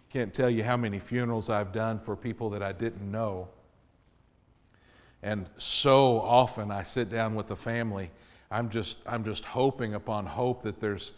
Can't 0.10 0.34
tell 0.34 0.50
you 0.50 0.63
how 0.63 0.77
many 0.77 1.00
funerals 1.00 1.50
I've 1.50 1.72
done 1.72 1.98
for 1.98 2.15
people 2.15 2.50
that 2.51 2.62
I 2.62 2.72
didn't 2.72 3.10
know. 3.10 3.48
And 5.24 5.50
so 5.58 6.20
often 6.20 6.72
I 6.72 6.84
sit 6.84 7.10
down 7.10 7.36
with 7.36 7.48
the 7.48 7.56
family. 7.56 8.12
I'm 8.50 8.70
just, 8.70 8.98
I'm 9.06 9.24
just 9.24 9.46
hoping 9.46 9.94
upon 9.94 10.25
hope 10.25 10.63
that 10.63 10.80
there's, 10.80 11.13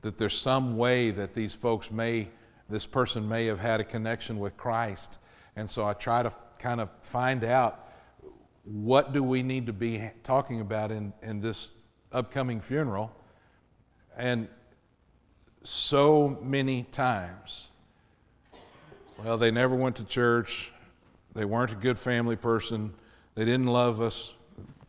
that 0.00 0.18
there's 0.18 0.36
some 0.36 0.76
way 0.76 1.10
that 1.10 1.34
these 1.34 1.54
folks 1.54 1.90
may, 1.90 2.28
this 2.68 2.86
person 2.86 3.28
may 3.28 3.46
have 3.46 3.60
had 3.60 3.80
a 3.80 3.84
connection 3.84 4.38
with 4.38 4.56
Christ. 4.56 5.18
And 5.54 5.68
so 5.68 5.86
I 5.86 5.92
try 5.92 6.22
to 6.22 6.32
kind 6.58 6.80
of 6.80 6.88
find 7.02 7.44
out 7.44 7.88
what 8.64 9.12
do 9.12 9.22
we 9.22 9.42
need 9.42 9.66
to 9.66 9.72
be 9.72 10.10
talking 10.22 10.60
about 10.60 10.90
in, 10.90 11.12
in 11.22 11.40
this 11.40 11.72
upcoming 12.12 12.60
funeral? 12.60 13.14
And 14.16 14.48
so 15.64 16.38
many 16.42 16.84
times, 16.84 17.68
well, 19.22 19.36
they 19.36 19.50
never 19.50 19.74
went 19.74 19.96
to 19.96 20.04
church, 20.04 20.72
they 21.34 21.44
weren't 21.44 21.72
a 21.72 21.76
good 21.76 21.98
family 21.98 22.36
person, 22.36 22.94
they 23.34 23.44
didn't 23.44 23.66
love 23.66 24.00
us, 24.00 24.34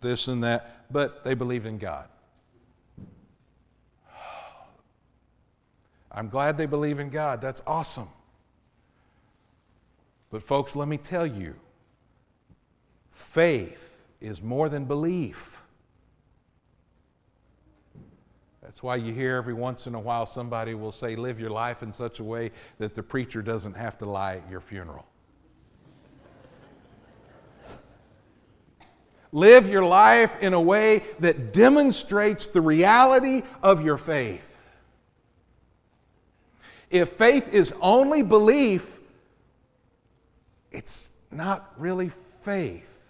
this 0.02 0.28
and 0.28 0.44
that, 0.44 0.86
but 0.92 1.24
they 1.24 1.34
believed 1.34 1.66
in 1.66 1.78
God. 1.78 2.08
I'm 6.12 6.30
glad 6.30 6.58
they 6.58 6.68
believe 6.68 7.00
in 7.00 7.10
God. 7.10 7.42
That's 7.42 7.64
awesome. 7.66 8.10
But, 10.30 10.44
folks, 10.44 10.76
let 10.76 10.88
me 10.88 10.98
tell 10.98 11.26
you 11.26 11.56
Faith 13.14 14.02
is 14.20 14.42
more 14.42 14.70
than 14.70 14.86
belief. 14.86 15.62
That's 18.62 18.82
why 18.82 18.96
you 18.96 19.14
hear 19.14 19.36
every 19.36 19.54
once 19.54 19.86
in 19.86 19.94
a 19.94 20.00
while 20.00 20.26
somebody 20.26 20.74
will 20.74 20.92
say, 20.92 21.16
Live 21.16 21.40
your 21.40 21.52
life 21.52 21.84
in 21.84 21.92
such 21.92 22.20
a 22.20 22.24
way 22.24 22.52
that 22.80 22.96
the 22.96 23.04
preacher 23.04 23.44
doesn't 23.44 23.76
have 23.76 24.00
to 24.00 24.06
lie 24.06 24.38
at 24.38 24.50
your 24.50 24.62
funeral. 24.62 25.06
Live 29.34 29.68
your 29.68 29.84
life 29.84 30.40
in 30.42 30.54
a 30.54 30.62
way 30.62 31.02
that 31.20 31.52
demonstrates 31.52 32.48
the 32.48 32.62
reality 32.62 33.42
of 33.64 33.84
your 33.84 33.98
faith. 33.98 34.64
If 36.92 37.10
faith 37.10 37.52
is 37.52 37.74
only 37.82 38.22
belief, 38.22 39.00
it's 40.72 41.12
not 41.32 41.74
really 41.78 42.10
faith. 42.44 43.10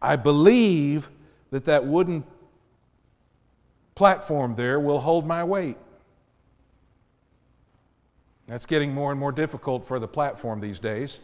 I 0.00 0.14
believe 0.14 1.08
that 1.50 1.64
that 1.64 1.84
wooden 1.84 2.22
platform 3.96 4.54
there 4.54 4.78
will 4.78 5.00
hold 5.00 5.26
my 5.26 5.42
weight. 5.42 5.78
That's 8.46 8.66
getting 8.66 8.94
more 8.94 9.10
and 9.10 9.18
more 9.18 9.32
difficult 9.32 9.84
for 9.84 9.98
the 9.98 10.06
platform 10.06 10.60
these 10.60 10.78
days. 10.78 11.18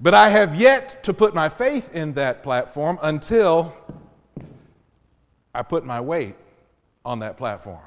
But 0.00 0.14
I 0.14 0.28
have 0.28 0.54
yet 0.54 1.02
to 1.04 1.14
put 1.14 1.34
my 1.34 1.48
faith 1.48 1.94
in 1.94 2.12
that 2.14 2.42
platform 2.42 2.98
until 3.02 3.74
I 5.54 5.62
put 5.62 5.86
my 5.86 6.00
weight 6.00 6.36
on 7.04 7.20
that 7.20 7.36
platform. 7.36 7.80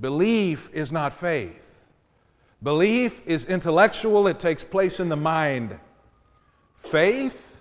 Belief 0.00 0.70
is 0.72 0.92
not 0.92 1.12
faith. 1.12 1.86
Belief 2.62 3.20
is 3.26 3.44
intellectual, 3.46 4.26
it 4.28 4.38
takes 4.38 4.62
place 4.62 5.00
in 5.00 5.08
the 5.08 5.16
mind. 5.16 5.78
Faith 6.76 7.60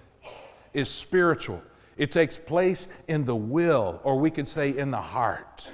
is 0.73 0.89
spiritual, 0.89 1.61
it 1.97 2.11
takes 2.11 2.37
place 2.37 2.87
in 3.07 3.25
the 3.25 3.35
will, 3.35 3.99
or 4.03 4.17
we 4.17 4.29
could 4.29 4.47
say 4.47 4.77
in 4.77 4.91
the 4.91 5.01
heart. 5.01 5.71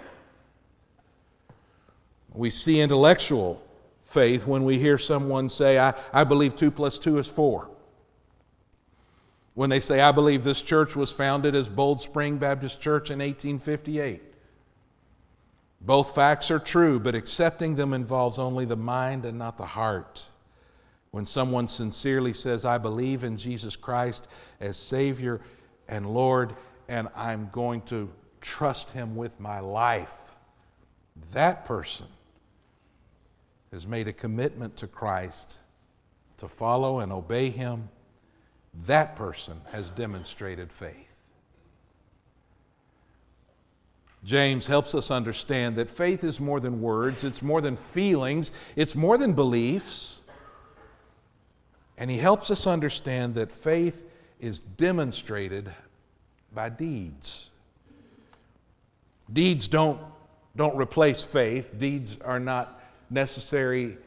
We 2.33 2.49
see 2.49 2.79
intellectual 2.79 3.61
faith 4.09 4.47
when 4.47 4.63
we 4.63 4.79
hear 4.79 4.97
someone 4.97 5.47
say, 5.49 5.77
I, 5.77 5.93
I 6.11 6.23
believe 6.23 6.55
2 6.55 6.71
plus 6.71 6.97
2 6.97 7.19
is 7.19 7.29
4. 7.29 7.69
When 9.53 9.69
they 9.69 9.79
say, 9.79 10.01
I 10.01 10.11
believe 10.11 10.43
this 10.43 10.61
church 10.61 10.95
was 10.95 11.11
founded 11.11 11.53
as 11.53 11.69
Bold 11.69 12.01
Spring 12.01 12.37
Baptist 12.37 12.81
Church 12.81 13.11
in 13.11 13.19
1858. 13.19 14.23
Both 15.81 16.15
facts 16.15 16.49
are 16.49 16.59
true, 16.59 16.99
but 16.99 17.13
accepting 17.15 17.75
them 17.75 17.93
involves 17.93 18.39
only 18.39 18.65
the 18.65 18.75
mind 18.75 19.25
and 19.25 19.37
not 19.37 19.57
the 19.57 19.65
heart. 19.65 20.29
When 21.11 21.25
someone 21.25 21.67
sincerely 21.67 22.33
says, 22.33 22.65
I 22.65 22.77
believe 22.77 23.23
in 23.23 23.37
Jesus 23.37 23.75
Christ 23.75 24.27
as 24.59 24.77
Savior 24.77 25.39
and 25.87 26.09
Lord, 26.09 26.55
and 26.87 27.07
I'm 27.15 27.49
going 27.51 27.81
to 27.83 28.09
trust 28.41 28.91
Him 28.91 29.15
with 29.15 29.39
my 29.39 29.59
life, 29.59 30.31
that 31.33 31.65
person 31.65 32.07
has 33.71 33.85
made 33.85 34.07
a 34.07 34.13
commitment 34.13 34.75
to 34.77 34.88
Christ 34.88 35.59
to 36.38 36.47
follow 36.47 36.99
and 36.99 37.11
obey 37.11 37.49
Him. 37.49 37.89
That 38.85 39.15
person 39.15 39.61
has 39.71 39.89
demonstrated 39.89 40.71
faith. 40.71 41.09
James 44.23 44.67
helps 44.67 44.93
us 44.93 45.11
understand 45.11 45.75
that 45.77 45.89
faith 45.89 46.23
is 46.23 46.39
more 46.39 46.59
than 46.59 46.81
words, 46.81 47.23
it's 47.23 47.41
more 47.41 47.61
than 47.61 47.77
feelings, 47.77 48.51
it's 48.75 48.95
more 48.95 49.17
than 49.17 49.33
beliefs. 49.33 50.21
And 51.97 52.11
he 52.11 52.17
helps 52.17 52.51
us 52.51 52.67
understand 52.67 53.35
that 53.35 53.51
faith 53.51 54.05
is 54.39 54.59
demonstrated 54.59 55.71
by 56.53 56.69
deeds. 56.69 57.49
Deeds 59.31 59.67
don't, 59.67 60.01
don't 60.55 60.75
replace 60.77 61.23
faith, 61.23 61.77
deeds 61.77 62.19
are 62.21 62.39
not 62.39 62.78
necessary 63.09 63.97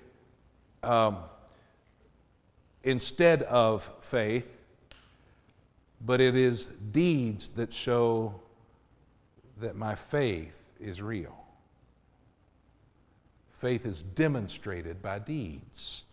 um, 0.83 1.19
instead 2.83 3.43
of 3.43 3.91
faith, 4.01 4.47
but 6.05 6.21
it 6.21 6.37
is 6.37 6.67
deeds 6.67 7.51
that 7.51 7.73
show 7.73 8.35
that 9.59 9.77
my 9.77 9.95
faith 9.95 10.59
is 10.81 11.01
real. 11.01 11.37
Faith 13.51 13.87
is 13.87 14.03
demonstrated 14.03 15.01
by 15.01 15.19
deeds. 15.21 16.05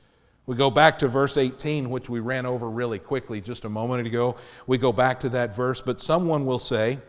We 0.46 0.56
go 0.56 0.70
back 0.70 1.00
to 1.00 1.08
verse 1.08 1.38
18, 1.38 1.90
which 1.90 2.10
we 2.10 2.20
ran 2.20 2.46
over 2.46 2.70
really 2.70 3.00
quickly 3.00 3.42
just 3.42 3.66
a 3.66 3.70
moment 3.70 4.06
ago. 4.08 4.36
We 4.68 4.78
go 4.78 4.92
back 4.92 5.20
to 5.22 5.30
that 5.30 5.56
verse, 5.56 5.82
but 5.82 6.00
someone 6.00 6.46
will 6.46 6.60
say, 6.60 7.00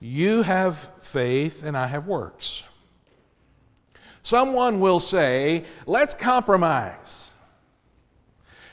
You 0.00 0.42
have 0.42 0.90
faith 1.00 1.64
and 1.64 1.76
I 1.76 1.86
have 1.86 2.06
works. 2.06 2.64
Someone 4.24 4.80
will 4.80 4.98
say, 4.98 5.64
Let's 5.86 6.14
compromise. 6.14 7.32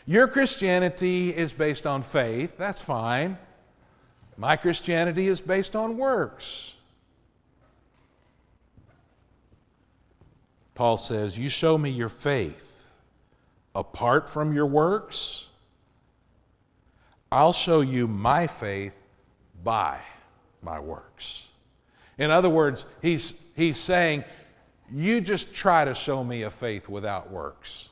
Your 0.07 0.27
Christianity 0.27 1.29
is 1.29 1.53
based 1.53 1.85
on 1.85 2.01
faith, 2.01 2.57
that's 2.57 2.81
fine. 2.81 3.37
My 4.35 4.55
Christianity 4.55 5.27
is 5.27 5.39
based 5.39 5.75
on 5.75 5.97
works. 5.97 6.73
Paul 10.73 10.97
says, 10.97 11.37
You 11.37 11.49
show 11.49 11.77
me 11.77 11.91
your 11.91 12.09
faith 12.09 12.71
apart 13.75 14.29
from 14.29 14.53
your 14.53 14.65
works, 14.65 15.49
I'll 17.31 17.53
show 17.53 17.81
you 17.81 18.07
my 18.07 18.47
faith 18.47 18.97
by 19.63 19.99
my 20.61 20.79
works. 20.79 21.47
In 22.17 22.29
other 22.29 22.49
words, 22.49 22.85
he's, 23.01 23.41
he's 23.55 23.77
saying, 23.77 24.23
You 24.93 25.21
just 25.21 25.53
try 25.53 25.85
to 25.85 25.93
show 25.93 26.23
me 26.23 26.43
a 26.43 26.51
faith 26.51 26.89
without 26.89 27.31
works. 27.31 27.89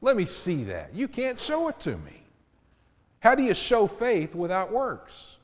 Let 0.00 0.16
me 0.16 0.24
see 0.24 0.64
that. 0.64 0.94
You 0.94 1.08
can't 1.08 1.38
show 1.38 1.68
it 1.68 1.80
to 1.80 1.96
me. 1.96 2.22
How 3.20 3.34
do 3.34 3.42
you 3.42 3.54
show 3.54 3.86
faith 3.86 4.34
without 4.34 4.70
works? 4.70 5.36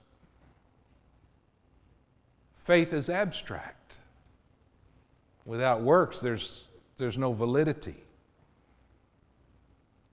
Faith 2.57 2.93
is 2.93 3.11
abstract. 3.11 3.97
Without 5.45 5.81
works, 5.81 6.21
there's, 6.21 6.69
there's 6.97 7.19
no 7.19 7.33
validity. 7.33 8.05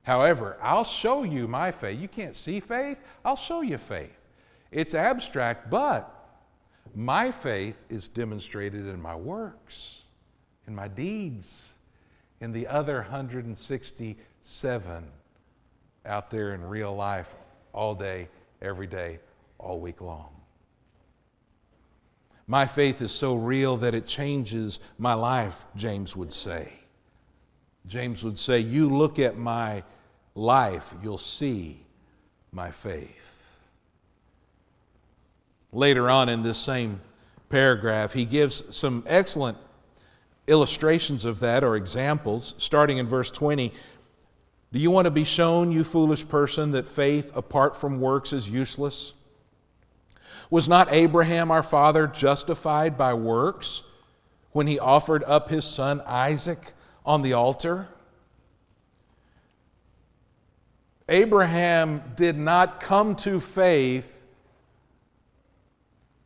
However, 0.01 0.57
I'll 0.59 0.83
show 0.83 1.23
you 1.23 1.47
my 1.47 1.69
faith. 1.69 1.99
You 1.99 2.07
can't 2.07 2.35
see 2.35 2.59
faith, 2.59 2.99
I'll 3.23 3.35
show 3.35 3.61
you 3.61 3.77
faith. 3.77 4.17
It's 4.71 4.95
abstract, 4.95 5.69
but 5.69 6.11
my 6.95 7.31
faith 7.31 7.79
is 7.89 8.07
demonstrated 8.07 8.87
in 8.87 8.99
my 8.99 9.15
works, 9.15 10.05
in 10.69 10.75
my 10.75 10.87
deeds, 10.87 11.73
in 12.39 12.53
the 12.53 12.67
other 12.67 13.01
167 13.01 15.03
out 16.05 16.29
there 16.29 16.53
in 16.53 16.63
real 16.63 16.95
life 16.95 17.35
all 17.73 17.95
day, 17.95 18.29
every 18.61 18.87
day, 18.87 19.19
all 19.57 19.79
week 19.79 19.99
long. 19.99 20.29
My 22.45 22.67
faith 22.67 23.01
is 23.01 23.11
so 23.11 23.33
real 23.35 23.77
that 23.77 23.95
it 23.95 24.05
changes 24.05 24.79
my 24.97 25.15
life, 25.15 25.65
James 25.75 26.15
would 26.15 26.31
say. 26.31 26.71
James 27.87 28.23
would 28.23 28.37
say, 28.37 28.59
You 28.59 28.87
look 28.89 29.19
at 29.19 29.37
my 29.37 29.83
life, 30.35 30.93
you'll 31.03 31.17
see 31.17 31.83
my 32.51 32.71
faith. 32.71 33.59
Later 35.71 36.09
on 36.09 36.29
in 36.29 36.43
this 36.43 36.59
same 36.59 37.01
paragraph, 37.49 38.13
he 38.13 38.25
gives 38.25 38.75
some 38.75 39.03
excellent 39.07 39.57
illustrations 40.49 41.25
of 41.25 41.39
that 41.39 41.63
or 41.63 41.75
examples, 41.75 42.55
starting 42.57 42.97
in 42.97 43.07
verse 43.07 43.31
20. 43.31 43.71
Do 44.71 44.79
you 44.79 44.91
want 44.91 45.05
to 45.05 45.11
be 45.11 45.23
shown, 45.23 45.71
you 45.71 45.83
foolish 45.83 46.27
person, 46.27 46.71
that 46.71 46.87
faith 46.87 47.35
apart 47.35 47.75
from 47.75 47.99
works 47.99 48.33
is 48.33 48.49
useless? 48.49 49.13
Was 50.49 50.67
not 50.67 50.91
Abraham 50.91 51.51
our 51.51 51.63
father 51.63 52.07
justified 52.07 52.97
by 52.97 53.13
works 53.13 53.83
when 54.51 54.67
he 54.67 54.79
offered 54.79 55.23
up 55.23 55.49
his 55.49 55.65
son 55.65 56.01
Isaac 56.05 56.73
on 57.05 57.21
the 57.21 57.33
altar? 57.33 57.87
Abraham 61.07 62.03
did 62.15 62.37
not 62.37 62.79
come 62.79 63.15
to 63.17 63.39
faith 63.39 64.23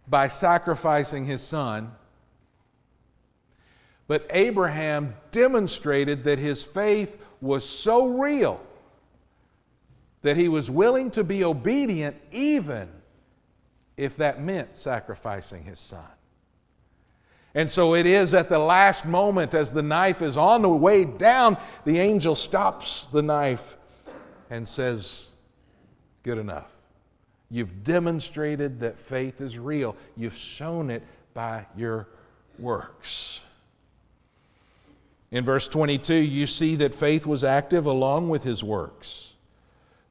by 0.08 0.28
sacrificing 0.28 1.26
his 1.26 1.42
son, 1.42 1.94
but 4.14 4.28
Abraham 4.30 5.16
demonstrated 5.32 6.26
that 6.26 6.38
his 6.38 6.64
faith 6.64 7.18
was 7.42 7.68
so 7.68 8.20
real 8.20 8.62
that 10.22 10.38
he 10.38 10.48
was 10.48 10.70
willing 10.70 11.10
to 11.10 11.24
be 11.24 11.44
obedient 11.44 12.16
even 12.32 12.88
if 13.98 14.16
that 14.18 14.40
meant 14.40 14.76
sacrificing 14.76 15.64
his 15.64 15.80
son. 15.80 16.06
And 17.56 17.68
so 17.68 17.96
it 17.96 18.06
is 18.06 18.36
at 18.36 18.50
the 18.50 18.60
last 18.60 19.04
moment, 19.04 19.56
as 19.56 19.72
the 19.72 19.82
knife 19.82 20.22
is 20.22 20.38
on 20.38 20.62
the 20.62 20.70
way 20.70 21.06
down, 21.06 21.58
the 21.84 21.98
angel 21.98 22.36
stops 22.36 23.08
the 23.08 23.24
knife 23.24 23.78
and 24.52 24.68
says, 24.68 25.32
Good 26.22 26.38
enough. 26.38 26.70
You've 27.50 27.84
demonstrated 27.84 28.80
that 28.82 29.00
faith 29.00 29.42
is 29.42 29.58
real, 29.58 29.96
you've 30.16 30.36
shown 30.36 30.92
it 30.92 31.02
by 31.34 31.66
your 31.76 32.10
works. 32.60 33.23
In 35.34 35.44
verse 35.44 35.68
22, 35.68 36.14
you 36.14 36.46
see 36.46 36.76
that 36.76 36.94
faith 36.94 37.26
was 37.26 37.44
active 37.44 37.88
along 37.88 38.30
with 38.30 38.44
his 38.44 38.64
works. 38.64 39.34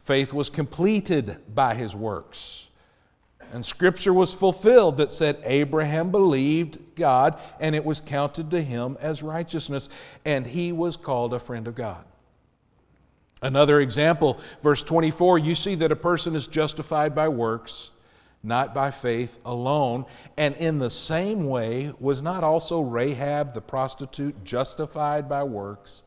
Faith 0.00 0.32
was 0.32 0.50
completed 0.50 1.36
by 1.54 1.76
his 1.76 1.94
works. 1.94 2.70
And 3.52 3.64
scripture 3.64 4.12
was 4.12 4.34
fulfilled 4.34 4.96
that 4.96 5.12
said, 5.12 5.38
Abraham 5.44 6.10
believed 6.10 6.96
God, 6.96 7.38
and 7.60 7.76
it 7.76 7.84
was 7.84 8.00
counted 8.00 8.50
to 8.50 8.60
him 8.60 8.98
as 9.00 9.22
righteousness, 9.22 9.88
and 10.24 10.44
he 10.44 10.72
was 10.72 10.96
called 10.96 11.32
a 11.32 11.38
friend 11.38 11.68
of 11.68 11.76
God. 11.76 12.04
Another 13.42 13.78
example, 13.78 14.40
verse 14.60 14.82
24, 14.82 15.38
you 15.38 15.54
see 15.54 15.76
that 15.76 15.92
a 15.92 15.96
person 15.96 16.34
is 16.34 16.48
justified 16.48 17.14
by 17.14 17.28
works, 17.28 17.92
not 18.42 18.74
by 18.74 18.90
faith 18.90 19.38
alone. 19.44 20.04
And 20.36 20.56
in 20.56 20.78
the 20.78 20.90
same 20.90 21.46
way, 21.46 21.92
was 22.00 22.22
not 22.22 22.44
also 22.44 22.80
Rahab 22.80 23.54
the 23.54 23.60
prostitute 23.60 24.44
justified 24.44 25.28
by 25.28 25.44
works 25.44 26.02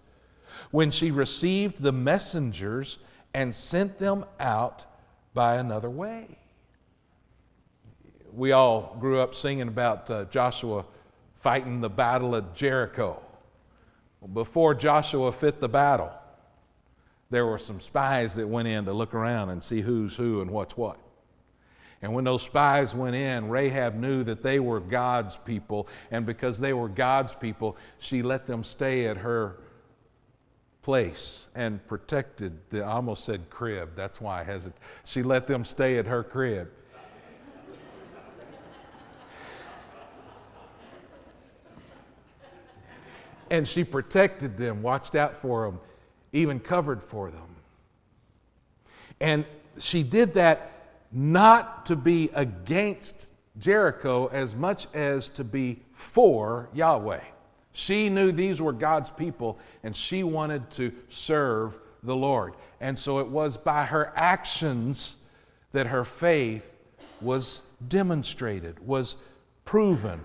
when 0.72 0.92
she 0.92 1.12
received 1.12 1.82
the 1.82 1.92
messengers 1.92 2.98
and 3.34 3.54
sent 3.54 3.98
them 4.00 4.26
out 4.40 4.86
by 5.34 5.56
another 5.56 5.90
way? 5.90 6.38
We 8.34 8.52
all 8.52 8.98
grew 9.00 9.22
up 9.22 9.34
singing 9.34 9.68
about 9.68 10.10
uh, 10.10 10.26
Joshua 10.26 10.86
fighting 11.36 11.80
the 11.80 11.90
battle 11.90 12.36
of 12.36 12.54
Jericho. 12.54 13.22
Before 14.34 14.74
Joshua 14.74 15.32
fit 15.32 15.62
the 15.62 15.70
battle, 15.70 16.12
there 17.30 17.46
were 17.46 17.58
some 17.58 17.80
spies 17.80 18.36
that 18.36 18.48
went 18.48 18.68
in 18.68 18.86
to 18.86 18.94
look 18.94 19.14
around 19.14 19.50
and 19.50 19.62
see 19.62 19.82
who's 19.82 20.16
who 20.16 20.42
and 20.42 20.52
what's 20.52 20.76
what. 20.76 20.98
And 22.02 22.14
when 22.14 22.24
those 22.24 22.44
spies 22.44 22.94
went 22.94 23.16
in, 23.16 23.50
Rahab 23.50 23.96
knew 23.96 24.24
that 24.24 24.44
they 24.44 24.60
were 24.60 24.80
God's 24.80 25.38
people. 25.38 25.88
And 26.12 26.26
because 26.26 26.60
they 26.60 26.74
were 26.74 26.90
God's 26.90 27.34
people, 27.34 27.78
she 27.98 28.22
let 28.22 28.46
them 28.46 28.64
stay 28.64 29.08
at 29.08 29.18
her 29.18 29.58
place 30.82 31.48
and 31.56 31.86
protected 31.88 32.70
the, 32.70 32.84
I 32.84 32.92
almost 32.92 33.26
said 33.26 33.50
crib. 33.50 33.96
That's 33.96 34.22
why 34.22 34.42
I 34.42 34.44
hesitate. 34.44 34.78
She 35.04 35.24
let 35.24 35.48
them 35.48 35.66
stay 35.66 35.98
at 35.98 36.06
her 36.06 36.24
crib. 36.24 36.70
and 43.50 43.68
she 43.68 43.84
protected 43.84 44.58
them, 44.58 44.82
watched 44.82 45.16
out 45.16 45.34
for 45.34 45.66
them, 45.66 45.80
even 46.34 46.60
covered 46.60 47.02
for 47.02 47.32
them. 47.32 47.56
And 49.20 49.46
she 49.80 50.04
did 50.04 50.34
that 50.34 50.75
not 51.16 51.86
to 51.86 51.96
be 51.96 52.30
against 52.36 53.30
Jericho 53.58 54.28
as 54.28 54.54
much 54.54 54.88
as 54.94 55.30
to 55.30 55.46
be 55.46 55.80
for 55.94 56.70
Yahweh. 56.74 57.22
She 57.72 58.10
knew 58.10 58.34
these 58.34 58.62
were 58.62 58.74
God's 58.74 59.10
people 59.12 59.58
and 59.82 59.96
she 59.96 60.24
wanted 60.24 60.70
to 60.72 60.92
serve 61.08 61.80
the 62.04 62.16
Lord. 62.16 62.56
And 62.82 62.98
so 62.98 63.20
it 63.20 63.28
was 63.28 63.56
by 63.56 63.86
her 63.86 64.12
actions 64.16 65.18
that 65.72 65.88
her 65.88 66.04
faith 66.04 66.76
was 67.22 67.62
demonstrated, 67.88 68.86
was 68.86 69.16
proven. 69.64 70.20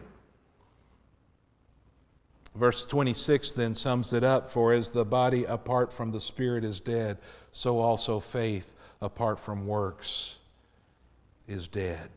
Verse 2.56 2.84
26 2.84 3.52
then 3.52 3.76
sums 3.76 4.12
it 4.12 4.24
up 4.24 4.48
For 4.48 4.72
as 4.72 4.90
the 4.90 5.04
body 5.04 5.44
apart 5.44 5.92
from 5.92 6.10
the 6.10 6.20
Spirit 6.20 6.64
is 6.64 6.80
dead, 6.80 7.18
so 7.52 7.78
also 7.78 8.18
faith 8.18 8.74
apart 9.00 9.38
from 9.38 9.68
works 9.68 10.39
is 11.50 11.66
dead. 11.66 12.08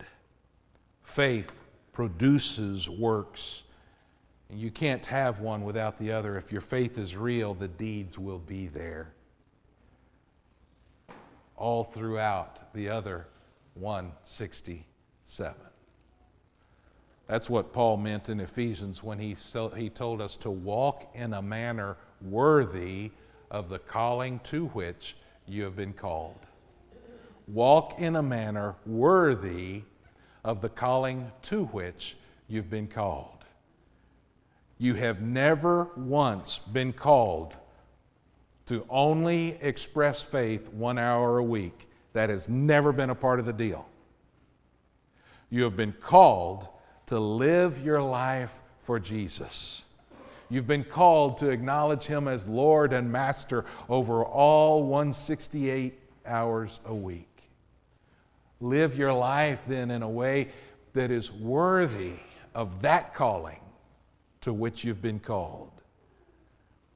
Faith 1.02 1.62
produces 1.92 2.88
works. 2.88 3.64
And 4.48 4.60
you 4.60 4.70
can't 4.70 5.04
have 5.06 5.40
one 5.40 5.64
without 5.64 5.98
the 5.98 6.12
other. 6.12 6.36
If 6.36 6.52
your 6.52 6.60
faith 6.60 6.98
is 6.98 7.16
real, 7.16 7.54
the 7.54 7.68
deeds 7.68 8.18
will 8.18 8.38
be 8.38 8.68
there. 8.68 9.12
All 11.56 11.82
throughout 11.84 12.72
the 12.74 12.88
other 12.88 13.26
167. 13.74 15.54
That's 17.26 17.48
what 17.48 17.72
Paul 17.72 17.96
meant 17.96 18.28
in 18.28 18.38
Ephesians 18.38 19.02
when 19.02 19.18
he, 19.18 19.34
so, 19.34 19.68
he 19.70 19.88
told 19.88 20.20
us 20.20 20.36
to 20.38 20.50
walk 20.50 21.10
in 21.14 21.32
a 21.32 21.42
manner 21.42 21.96
worthy 22.20 23.10
of 23.50 23.68
the 23.68 23.78
calling 23.78 24.40
to 24.40 24.66
which 24.68 25.16
you 25.46 25.64
have 25.64 25.74
been 25.74 25.92
called 25.92 26.46
walk 27.46 27.98
in 27.98 28.16
a 28.16 28.22
manner 28.22 28.76
worthy 28.86 29.82
of 30.44 30.60
the 30.60 30.68
calling 30.68 31.30
to 31.42 31.64
which 31.66 32.16
you've 32.48 32.70
been 32.70 32.86
called. 32.86 33.44
You 34.78 34.94
have 34.94 35.20
never 35.20 35.90
once 35.96 36.58
been 36.58 36.92
called 36.92 37.56
to 38.66 38.84
only 38.88 39.58
express 39.60 40.22
faith 40.22 40.72
one 40.72 40.98
hour 40.98 41.38
a 41.38 41.44
week. 41.44 41.88
That 42.12 42.30
has 42.30 42.48
never 42.48 42.92
been 42.92 43.10
a 43.10 43.14
part 43.14 43.40
of 43.40 43.46
the 43.46 43.52
deal. 43.52 43.88
You 45.50 45.64
have 45.64 45.76
been 45.76 45.92
called 45.92 46.68
to 47.06 47.18
live 47.18 47.84
your 47.84 48.02
life 48.02 48.60
for 48.80 49.00
Jesus. 49.00 49.86
You've 50.48 50.66
been 50.66 50.84
called 50.84 51.38
to 51.38 51.48
acknowledge 51.48 52.04
Him 52.04 52.28
as 52.28 52.46
Lord 52.46 52.92
and 52.92 53.10
Master 53.10 53.64
over 53.88 54.24
all 54.24 54.82
168 54.82 55.98
hours 56.26 56.80
a 56.84 56.94
week. 56.94 57.33
Live 58.64 58.96
your 58.96 59.12
life 59.12 59.64
then 59.68 59.90
in 59.90 60.02
a 60.02 60.08
way 60.08 60.48
that 60.94 61.10
is 61.10 61.30
worthy 61.30 62.14
of 62.54 62.80
that 62.80 63.12
calling 63.12 63.60
to 64.40 64.54
which 64.54 64.84
you've 64.84 65.02
been 65.02 65.20
called. 65.20 65.70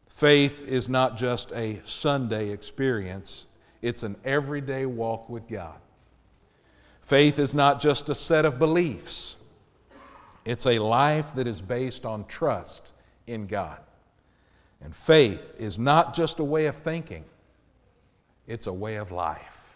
Faith 0.09 0.67
is 0.67 0.89
not 0.89 1.19
just 1.19 1.53
a 1.53 1.79
Sunday 1.85 2.49
experience, 2.53 3.45
it's 3.83 4.03
an 4.03 4.17
everyday 4.25 4.87
walk 4.87 5.29
with 5.29 5.47
God. 5.47 5.79
Faith 7.03 7.39
is 7.39 7.55
not 7.55 7.83
just 7.83 8.09
a 8.09 8.15
set 8.15 8.47
of 8.47 8.59
beliefs, 8.59 9.37
it's 10.47 10.65
a 10.65 10.79
life 10.79 11.35
that 11.35 11.47
is 11.47 11.61
based 11.61 12.07
on 12.07 12.25
trust 12.25 12.93
in 13.27 13.47
God. 13.47 13.81
And 14.81 14.97
faith 14.97 15.53
is 15.59 15.79
not 15.79 16.15
just 16.15 16.39
a 16.39 16.45
way 16.45 16.65
of 16.65 16.77
thinking, 16.77 17.27
it's 18.47 18.67
a 18.67 18.73
way 18.73 18.97
of 18.97 19.13
life. 19.13 19.68